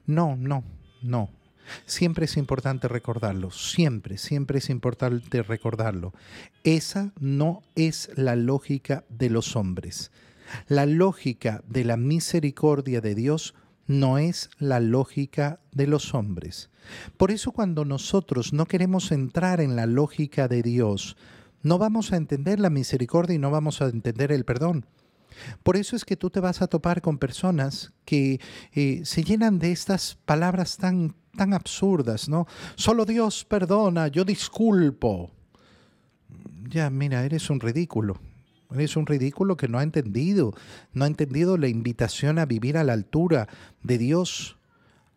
No, 0.06 0.36
no, 0.36 0.64
no. 1.02 1.30
Siempre 1.84 2.26
es 2.26 2.36
importante 2.36 2.88
recordarlo, 2.88 3.50
siempre, 3.50 4.18
siempre 4.18 4.58
es 4.58 4.70
importante 4.70 5.42
recordarlo. 5.42 6.12
Esa 6.64 7.12
no 7.18 7.62
es 7.74 8.10
la 8.16 8.36
lógica 8.36 9.04
de 9.08 9.30
los 9.30 9.56
hombres. 9.56 10.10
La 10.68 10.86
lógica 10.86 11.62
de 11.66 11.84
la 11.84 11.96
misericordia 11.96 13.00
de 13.00 13.14
Dios 13.14 13.54
no 13.86 14.18
es 14.18 14.50
la 14.58 14.80
lógica 14.80 15.60
de 15.72 15.86
los 15.86 16.14
hombres. 16.14 16.70
Por 17.16 17.30
eso 17.30 17.52
cuando 17.52 17.84
nosotros 17.84 18.52
no 18.52 18.66
queremos 18.66 19.12
entrar 19.12 19.60
en 19.60 19.76
la 19.76 19.86
lógica 19.86 20.48
de 20.48 20.62
Dios, 20.62 21.16
no 21.62 21.78
vamos 21.78 22.12
a 22.12 22.16
entender 22.16 22.60
la 22.60 22.70
misericordia 22.70 23.34
y 23.34 23.38
no 23.38 23.50
vamos 23.50 23.82
a 23.82 23.88
entender 23.88 24.32
el 24.32 24.44
perdón. 24.44 24.86
Por 25.62 25.76
eso 25.76 25.96
es 25.96 26.04
que 26.04 26.16
tú 26.16 26.30
te 26.30 26.40
vas 26.40 26.62
a 26.62 26.66
topar 26.66 27.02
con 27.02 27.18
personas 27.18 27.92
que 28.04 28.40
eh, 28.72 29.02
se 29.04 29.22
llenan 29.22 29.58
de 29.58 29.72
estas 29.72 30.16
palabras 30.24 30.76
tan 30.76 31.14
tan 31.36 31.52
absurdas, 31.54 32.28
¿no? 32.28 32.46
Solo 32.74 33.04
Dios 33.04 33.44
perdona, 33.44 34.08
yo 34.08 34.24
disculpo. 34.24 35.30
Ya, 36.68 36.90
mira, 36.90 37.24
eres 37.24 37.48
un 37.50 37.60
ridículo. 37.60 38.18
Eres 38.72 38.96
un 38.96 39.06
ridículo 39.06 39.56
que 39.56 39.68
no 39.68 39.78
ha 39.78 39.84
entendido, 39.84 40.52
no 40.92 41.04
ha 41.04 41.06
entendido 41.06 41.56
la 41.56 41.68
invitación 41.68 42.40
a 42.40 42.46
vivir 42.46 42.76
a 42.76 42.82
la 42.82 42.94
altura 42.94 43.46
de 43.84 43.96
Dios, 43.96 44.56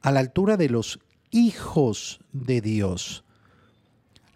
a 0.02 0.12
la 0.12 0.20
altura 0.20 0.56
de 0.56 0.70
los 0.70 1.00
hijos 1.32 2.20
de 2.32 2.62
Dios. 2.62 3.24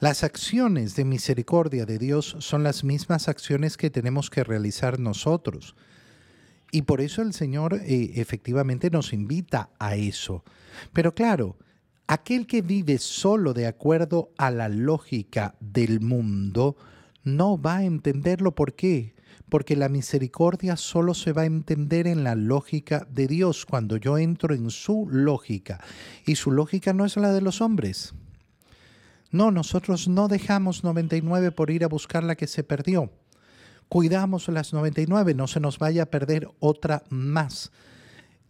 Las 0.03 0.25
acciones 0.25 0.97
de 0.97 1.05
misericordia 1.05 1.85
de 1.85 1.97
Dios 1.97 2.35
son 2.39 2.61
las 2.61 2.83
mismas 2.83 3.29
acciones 3.29 3.77
que 3.77 3.89
tenemos 3.89 4.29
que 4.29 4.43
realizar 4.43 4.99
nosotros. 4.99 5.77
Y 6.73 6.81
por 6.81 6.99
eso 6.99 7.21
el 7.21 7.31
Señor 7.31 7.75
eh, 7.75 8.11
efectivamente 8.15 8.89
nos 8.89 9.13
invita 9.13 9.69
a 9.79 9.95
eso. 9.95 10.43
Pero 10.91 11.15
claro, 11.15 11.55
Aquel 12.05 12.47
que 12.47 12.61
vive 12.61 12.97
solo 12.97 13.53
de 13.53 13.65
acuerdo 13.65 14.33
a 14.37 14.51
la 14.51 14.67
lógica 14.67 15.55
del 15.61 16.01
mundo 16.01 16.75
no 17.23 17.57
va 17.57 17.77
a 17.77 17.85
entenderlo. 17.85 18.55
¿Por 18.55 18.73
qué? 18.73 19.15
Porque 19.47 19.77
la 19.77 19.87
misericordia 19.87 20.75
solo 20.75 21.13
se 21.13 21.31
va 21.31 21.43
a 21.43 21.45
entender 21.45 22.07
en 22.07 22.25
la 22.25 22.35
lógica 22.35 23.07
de 23.09 23.27
Dios 23.27 23.65
cuando 23.65 23.95
yo 23.95 24.17
entro 24.17 24.53
en 24.53 24.69
su 24.69 25.07
lógica. 25.09 25.79
Y 26.25 26.35
su 26.35 26.51
lógica 26.51 26.91
no 26.91 27.05
es 27.05 27.15
la 27.15 27.31
de 27.31 27.39
los 27.39 27.61
hombres. 27.61 28.13
No, 29.33 29.49
nosotros 29.49 30.07
no 30.07 30.27
dejamos 30.27 30.83
99 30.83 31.51
por 31.51 31.71
ir 31.71 31.83
a 31.83 31.87
buscar 31.87 32.23
la 32.23 32.35
que 32.35 32.45
se 32.45 32.63
perdió. 32.63 33.11
Cuidamos 33.89 34.47
las 34.47 34.73
99, 34.73 35.33
no 35.33 35.47
se 35.47 35.59
nos 35.59 35.79
vaya 35.79 36.03
a 36.03 36.11
perder 36.11 36.51
otra 36.59 37.01
más. 37.09 37.71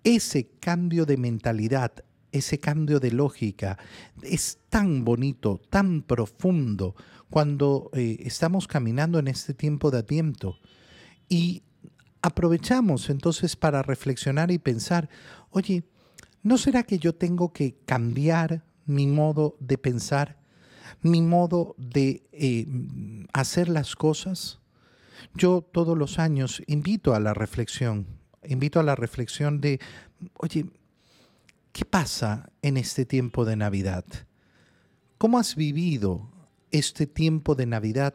Ese 0.04 0.50
cambio 0.60 1.06
de 1.06 1.16
mentalidad, 1.16 2.04
ese 2.34 2.60
cambio 2.60 3.00
de 3.00 3.12
lógica 3.12 3.78
es 4.24 4.58
tan 4.68 5.06
bonito, 5.06 5.62
tan 5.70 6.02
profundo 6.02 6.96
cuando 7.30 7.90
eh, 7.94 8.18
estamos 8.20 8.68
caminando 8.68 9.20
en 9.20 9.30
este 9.30 9.54
tiempo 9.54 9.90
de 9.90 10.00
Adviento. 10.00 10.60
Y 11.30 11.64
aprovechamos 12.22 13.10
entonces 13.10 13.56
para 13.56 13.84
reflexionar 13.84 14.52
y 14.52 14.58
pensar, 14.58 15.08
oye, 15.50 15.86
¿no 16.42 16.58
será 16.58 16.84
que 16.84 17.00
yo 17.00 17.16
tengo 17.16 17.54
que 17.54 17.78
cambiar 17.86 18.66
mi 18.86 19.08
modo 19.08 19.56
de 19.62 19.78
pensar, 19.78 20.43
mi 21.02 21.22
modo 21.22 21.76
de 21.78 22.24
eh, 22.32 22.68
hacer 23.34 23.70
las 23.70 23.96
cosas? 23.96 24.60
Yo 25.34 25.62
todos 25.62 25.98
los 25.98 26.20
años 26.20 26.62
invito 26.68 27.16
a 27.16 27.20
la 27.20 27.34
reflexión, 27.34 28.08
invito 28.44 28.80
a 28.80 28.84
la 28.84 28.96
reflexión 28.96 29.62
de, 29.62 29.80
oye, 30.38 30.66
¿Qué 31.74 31.86
pasa 31.86 32.52
en 32.62 32.78
este 32.78 33.04
tiempo 33.04 33.46
de 33.46 33.56
Navidad? 33.56 34.06
¿Cómo 35.18 35.40
has 35.40 35.56
vivido 35.56 36.30
este 36.70 37.08
tiempo 37.08 37.56
de 37.56 37.66
Navidad 37.66 38.14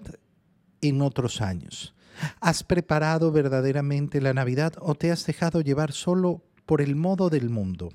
en 0.81 1.03
otros 1.03 1.41
años? 1.41 1.93
¿Has 2.39 2.63
preparado 2.63 3.33
verdaderamente 3.33 4.21
la 4.21 4.33
Navidad 4.33 4.75
o 4.81 4.95
te 4.95 5.11
has 5.11 5.27
dejado 5.27 5.61
llevar 5.61 5.91
solo 5.91 6.45
por 6.67 6.81
el 6.81 6.95
modo 6.95 7.31
del 7.31 7.51
mundo? 7.51 7.89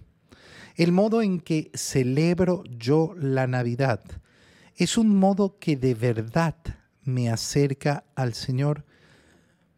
El 0.76 0.92
modo 0.92 1.22
en 1.22 1.40
que 1.40 1.72
celebro 1.74 2.66
yo 2.66 3.16
la 3.18 3.48
Navidad 3.48 4.02
es 4.76 4.98
un 4.98 5.16
modo 5.16 5.58
que 5.60 5.76
de 5.76 5.94
verdad 5.94 6.56
me 7.04 7.30
acerca 7.30 8.06
al 8.16 8.34
Señor? 8.34 8.86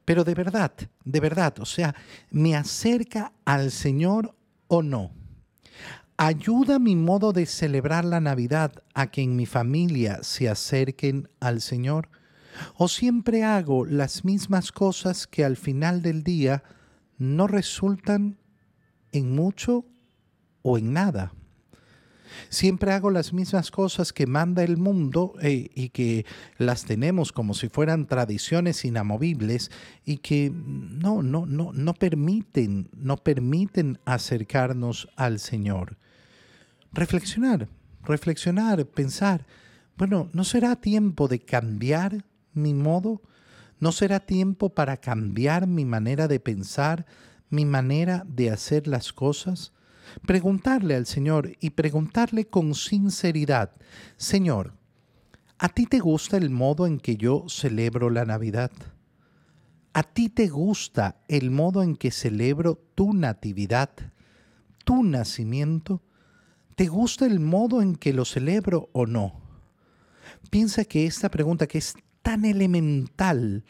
Pero 0.06 0.24
de 0.24 0.36
verdad, 0.36 0.72
de 1.04 1.20
verdad, 1.20 1.60
o 1.60 1.66
sea, 1.66 1.96
¿me 2.30 2.56
acerca 2.56 3.34
al 3.44 3.72
Señor 3.72 4.36
o 4.68 4.84
no? 4.84 5.12
¿Ayuda 6.18 6.80
mi 6.80 6.96
modo 6.96 7.34
de 7.34 7.46
celebrar 7.46 8.06
la 8.06 8.22
Navidad 8.22 8.72
a 8.94 9.08
que 9.08 9.22
en 9.22 9.36
mi 9.36 9.46
familia 9.46 10.20
se 10.24 10.48
acerquen 10.48 11.28
al 11.42 11.60
Señor? 11.60 12.10
¿O 12.76 12.88
siempre 12.88 13.44
hago 13.44 13.86
las 13.86 14.24
mismas 14.24 14.72
cosas 14.72 15.28
que 15.28 15.44
al 15.44 15.58
final 15.58 16.02
del 16.02 16.24
día 16.24 16.64
no 17.18 17.48
resultan 17.48 18.38
en 19.12 19.36
mucho 19.36 19.86
o 20.62 20.78
en 20.78 20.94
nada? 20.94 21.34
Siempre 22.50 22.92
hago 22.94 23.12
las 23.12 23.34
mismas 23.34 23.72
cosas 23.72 24.14
que 24.14 24.28
manda 24.28 24.64
el 24.64 24.78
mundo 24.78 25.34
eh, 25.42 25.70
y 25.74 25.90
que 25.90 26.26
las 26.58 26.86
tenemos 26.86 27.32
como 27.32 27.54
si 27.54 27.70
fueran 27.70 28.08
tradiciones 28.08 28.86
inamovibles 28.86 29.72
y 30.06 30.18
que 30.18 30.52
no, 30.54 31.24
no, 31.24 31.46
no, 31.46 31.72
no 31.74 31.94
permiten, 31.94 32.90
no 32.96 33.18
permiten 33.18 34.00
acercarnos 34.06 35.10
al 35.16 35.40
Señor. 35.40 35.98
Reflexionar, 36.94 37.68
reflexionar, 38.04 38.86
pensar, 38.86 39.46
bueno, 39.98 40.30
¿no 40.34 40.44
será 40.44 40.76
tiempo 40.76 41.28
de 41.28 41.40
cambiar 41.40 42.26
mi 42.54 42.74
modo? 42.74 43.22
¿No 43.80 43.92
será 43.92 44.20
tiempo 44.20 44.70
para 44.70 44.98
cambiar 44.98 45.68
mi 45.68 45.86
manera 45.86 46.28
de 46.28 46.40
pensar, 46.40 47.06
mi 47.50 47.66
manera 47.66 48.26
de 48.28 48.52
hacer 48.52 48.88
las 48.88 49.14
cosas? 49.14 49.74
Preguntarle 50.26 50.96
al 50.96 51.06
Señor 51.06 51.52
y 51.60 51.72
preguntarle 51.72 52.46
con 52.46 52.76
sinceridad, 52.76 53.72
Señor, 54.18 54.74
¿a 55.58 55.70
ti 55.70 55.86
te 55.86 56.00
gusta 56.00 56.38
el 56.38 56.50
modo 56.50 56.88
en 56.88 57.00
que 57.00 57.18
yo 57.18 57.46
celebro 57.48 58.10
la 58.10 58.26
Navidad? 58.26 58.72
¿A 59.94 60.04
ti 60.04 60.30
te 60.30 60.50
gusta 60.50 61.22
el 61.28 61.52
modo 61.52 61.82
en 61.82 61.96
que 61.96 62.12
celebro 62.12 62.76
tu 62.96 63.14
natividad, 63.14 63.92
tu 64.84 65.04
nacimiento? 65.04 66.02
¿Te 66.76 66.88
gusta 66.88 67.26
el 67.26 67.40
modo 67.40 67.82
en 67.82 67.96
que 67.96 68.12
lo 68.12 68.26
celebro 68.26 68.90
o 68.92 69.06
no? 69.06 69.40
Piensa 70.50 70.84
que 70.84 71.06
esta 71.06 71.30
pregunta 71.30 71.68
que 71.68 71.78
es 71.78 71.94
tan 72.22 72.44
elemental, 72.44 73.64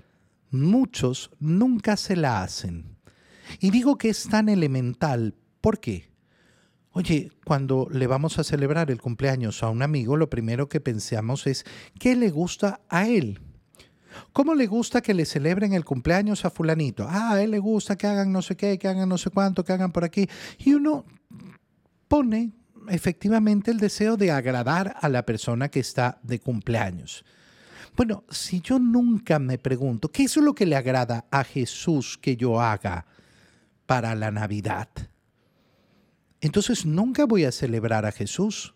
muchos 0.50 1.30
nunca 1.40 1.98
se 1.98 2.16
la 2.16 2.42
hacen. 2.42 2.98
Y 3.60 3.70
digo 3.70 3.98
que 3.98 4.10
es 4.10 4.28
tan 4.28 4.50
elemental, 4.50 5.36
¿por 5.62 5.80
qué? 5.80 6.10
Oye, 6.98 7.30
cuando 7.44 7.90
le 7.92 8.08
vamos 8.08 8.40
a 8.40 8.46
celebrar 8.46 8.90
el 8.90 9.02
cumpleaños 9.02 9.64
a 9.64 9.70
un 9.70 9.82
amigo, 9.82 10.16
lo 10.16 10.30
primero 10.30 10.70
que 10.70 10.80
pensamos 10.80 11.46
es 11.46 11.66
qué 12.00 12.16
le 12.16 12.30
gusta 12.30 12.80
a 12.88 13.06
él. 13.06 13.42
¿Cómo 14.32 14.56
le 14.56 14.66
gusta 14.66 15.02
que 15.02 15.14
le 15.14 15.26
celebren 15.26 15.74
el 15.74 15.84
cumpleaños 15.84 16.46
a 16.46 16.50
fulanito? 16.50 17.06
Ah, 17.06 17.34
a 17.34 17.42
él 17.42 17.52
le 17.52 17.60
gusta 17.60 17.98
que 17.98 18.08
hagan 18.08 18.32
no 18.32 18.42
sé 18.42 18.56
qué, 18.56 18.80
que 18.80 18.88
hagan 18.88 19.10
no 19.10 19.18
sé 19.18 19.30
cuánto, 19.30 19.66
que 19.66 19.74
hagan 19.74 19.92
por 19.92 20.06
aquí. 20.06 20.30
Y 20.58 20.74
uno 20.74 21.04
pone 22.08 22.54
efectivamente 22.88 23.72
el 23.72 23.78
deseo 23.78 24.16
de 24.16 24.32
agradar 24.32 24.96
a 25.02 25.10
la 25.10 25.26
persona 25.26 25.68
que 25.68 25.82
está 25.82 26.18
de 26.24 26.40
cumpleaños. 26.40 27.26
Bueno, 27.98 28.24
si 28.30 28.62
yo 28.62 28.80
nunca 28.80 29.38
me 29.38 29.58
pregunto, 29.58 30.14
¿qué 30.14 30.24
es 30.24 30.38
lo 30.38 30.56
que 30.56 30.66
le 30.66 30.78
agrada 30.78 31.26
a 31.30 31.44
Jesús 31.44 32.18
que 32.18 32.38
yo 32.38 32.62
haga 32.62 33.06
para 33.86 34.16
la 34.16 34.32
Navidad? 34.32 34.88
Entonces 36.46 36.86
nunca 36.86 37.26
voy 37.26 37.44
a 37.46 37.52
celebrar 37.52 38.06
a 38.06 38.12
Jesús. 38.12 38.76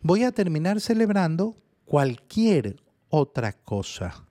Voy 0.00 0.22
a 0.22 0.32
terminar 0.32 0.80
celebrando 0.80 1.56
cualquier 1.84 2.76
otra 3.08 3.52
cosa. 3.52 4.26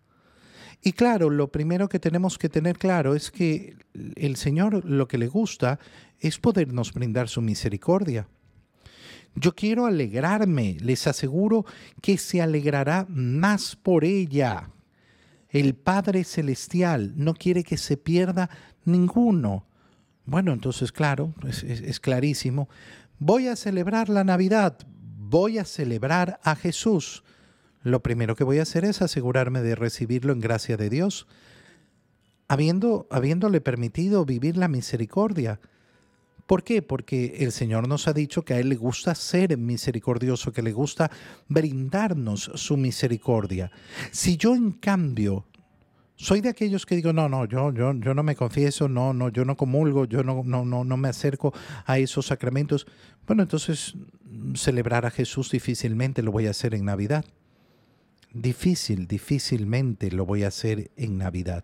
Y 0.82 0.94
claro, 0.94 1.30
lo 1.30 1.52
primero 1.52 1.90
que 1.90 2.00
tenemos 2.00 2.38
que 2.38 2.48
tener 2.48 2.78
claro 2.78 3.16
es 3.16 3.32
que 3.32 3.76
el 4.16 4.38
Señor 4.38 4.86
lo 4.86 5.10
que 5.10 5.18
le 5.18 5.28
gusta 5.28 5.78
es 6.20 6.40
podernos 6.40 6.94
brindar 6.94 7.28
su 7.28 7.42
misericordia. 7.42 8.30
Yo 9.36 9.54
quiero 9.56 9.86
alegrarme, 9.86 10.78
les 10.80 11.06
aseguro 11.06 11.66
que 12.02 12.18
se 12.18 12.42
alegrará 12.42 13.06
más 13.10 13.76
por 13.76 14.06
ella. 14.06 14.70
El 15.50 15.76
Padre 15.76 16.24
Celestial 16.24 17.14
no 17.18 17.34
quiere 17.34 17.64
que 17.64 17.78
se 17.78 17.98
pierda 17.98 18.50
ninguno. 18.86 19.66
Bueno, 20.30 20.54
entonces, 20.54 20.92
claro, 20.92 21.34
es, 21.48 22.00
clarísimo. 22.00 22.70
Voy 23.18 23.48
a 23.48 23.56
celebrar 23.56 24.10
la 24.10 24.24
Navidad, 24.24 24.78
voy 25.18 25.58
a 25.58 25.66
celebrar 25.66 26.40
a 26.44 26.56
Jesús. 26.56 27.24
Lo 27.82 28.04
primero 28.04 28.36
que 28.36 28.44
voy 28.44 28.60
a 28.60 28.62
hacer 28.62 28.86
es 28.86 29.02
asegurarme 29.02 29.64
de 29.64 29.74
recibirlo 29.74 30.32
en 30.32 30.40
gracia 30.40 30.78
de 30.78 30.92
Dios, 30.92 31.26
habiendo, 32.48 33.08
habiéndole 33.10 33.60
permitido 33.60 34.24
vivir 34.24 34.56
la 34.56 34.68
misericordia. 34.68 35.60
¿Por 36.46 36.64
qué? 36.64 36.84
Porque 36.84 37.38
el 37.40 37.52
Señor 37.52 37.88
nos 37.88 38.08
ha 38.08 38.14
dicho 38.14 38.44
que 38.44 38.54
a 38.54 38.60
Él 38.60 38.70
le 38.70 38.76
gusta 38.76 39.16
ser 39.16 39.58
misericordioso, 39.58 40.52
que 40.52 40.62
le 40.62 40.74
gusta 40.74 41.10
brindarnos 41.48 42.52
su 42.54 42.78
misericordia. 42.78 43.72
Si 44.12 44.38
yo 44.38 44.54
en 44.54 44.74
cambio 44.74 45.46
soy 46.20 46.42
de 46.42 46.50
aquellos 46.50 46.86
que 46.86 46.98
digo, 46.98 47.14
no, 47.14 47.30
no, 47.30 47.46
yo, 47.46 47.72
yo, 47.74 47.94
yo 47.94 48.14
no 48.14 48.24
me 48.24 48.36
confieso, 48.36 48.90
no, 48.90 49.14
no, 49.14 49.30
yo 49.30 49.46
no 49.46 49.56
comulgo, 49.56 50.04
yo 50.04 50.22
no, 50.22 50.44
no, 50.44 50.66
no, 50.66 50.84
no 50.84 50.98
me 50.98 51.08
acerco 51.08 51.54
a 51.86 51.98
esos 51.98 52.26
sacramentos. 52.26 52.86
Bueno, 53.26 53.44
entonces 53.44 53.94
celebrar 54.54 55.06
a 55.06 55.12
Jesús 55.12 55.50
difícilmente 55.50 56.22
lo 56.22 56.34
voy 56.34 56.48
a 56.48 56.50
hacer 56.50 56.76
en 56.76 56.84
Navidad. 56.84 57.24
Difícil, 58.34 59.08
difícilmente 59.08 60.12
lo 60.12 60.26
voy 60.26 60.44
a 60.44 60.50
hacer 60.50 60.92
en 60.98 61.18
Navidad. 61.18 61.64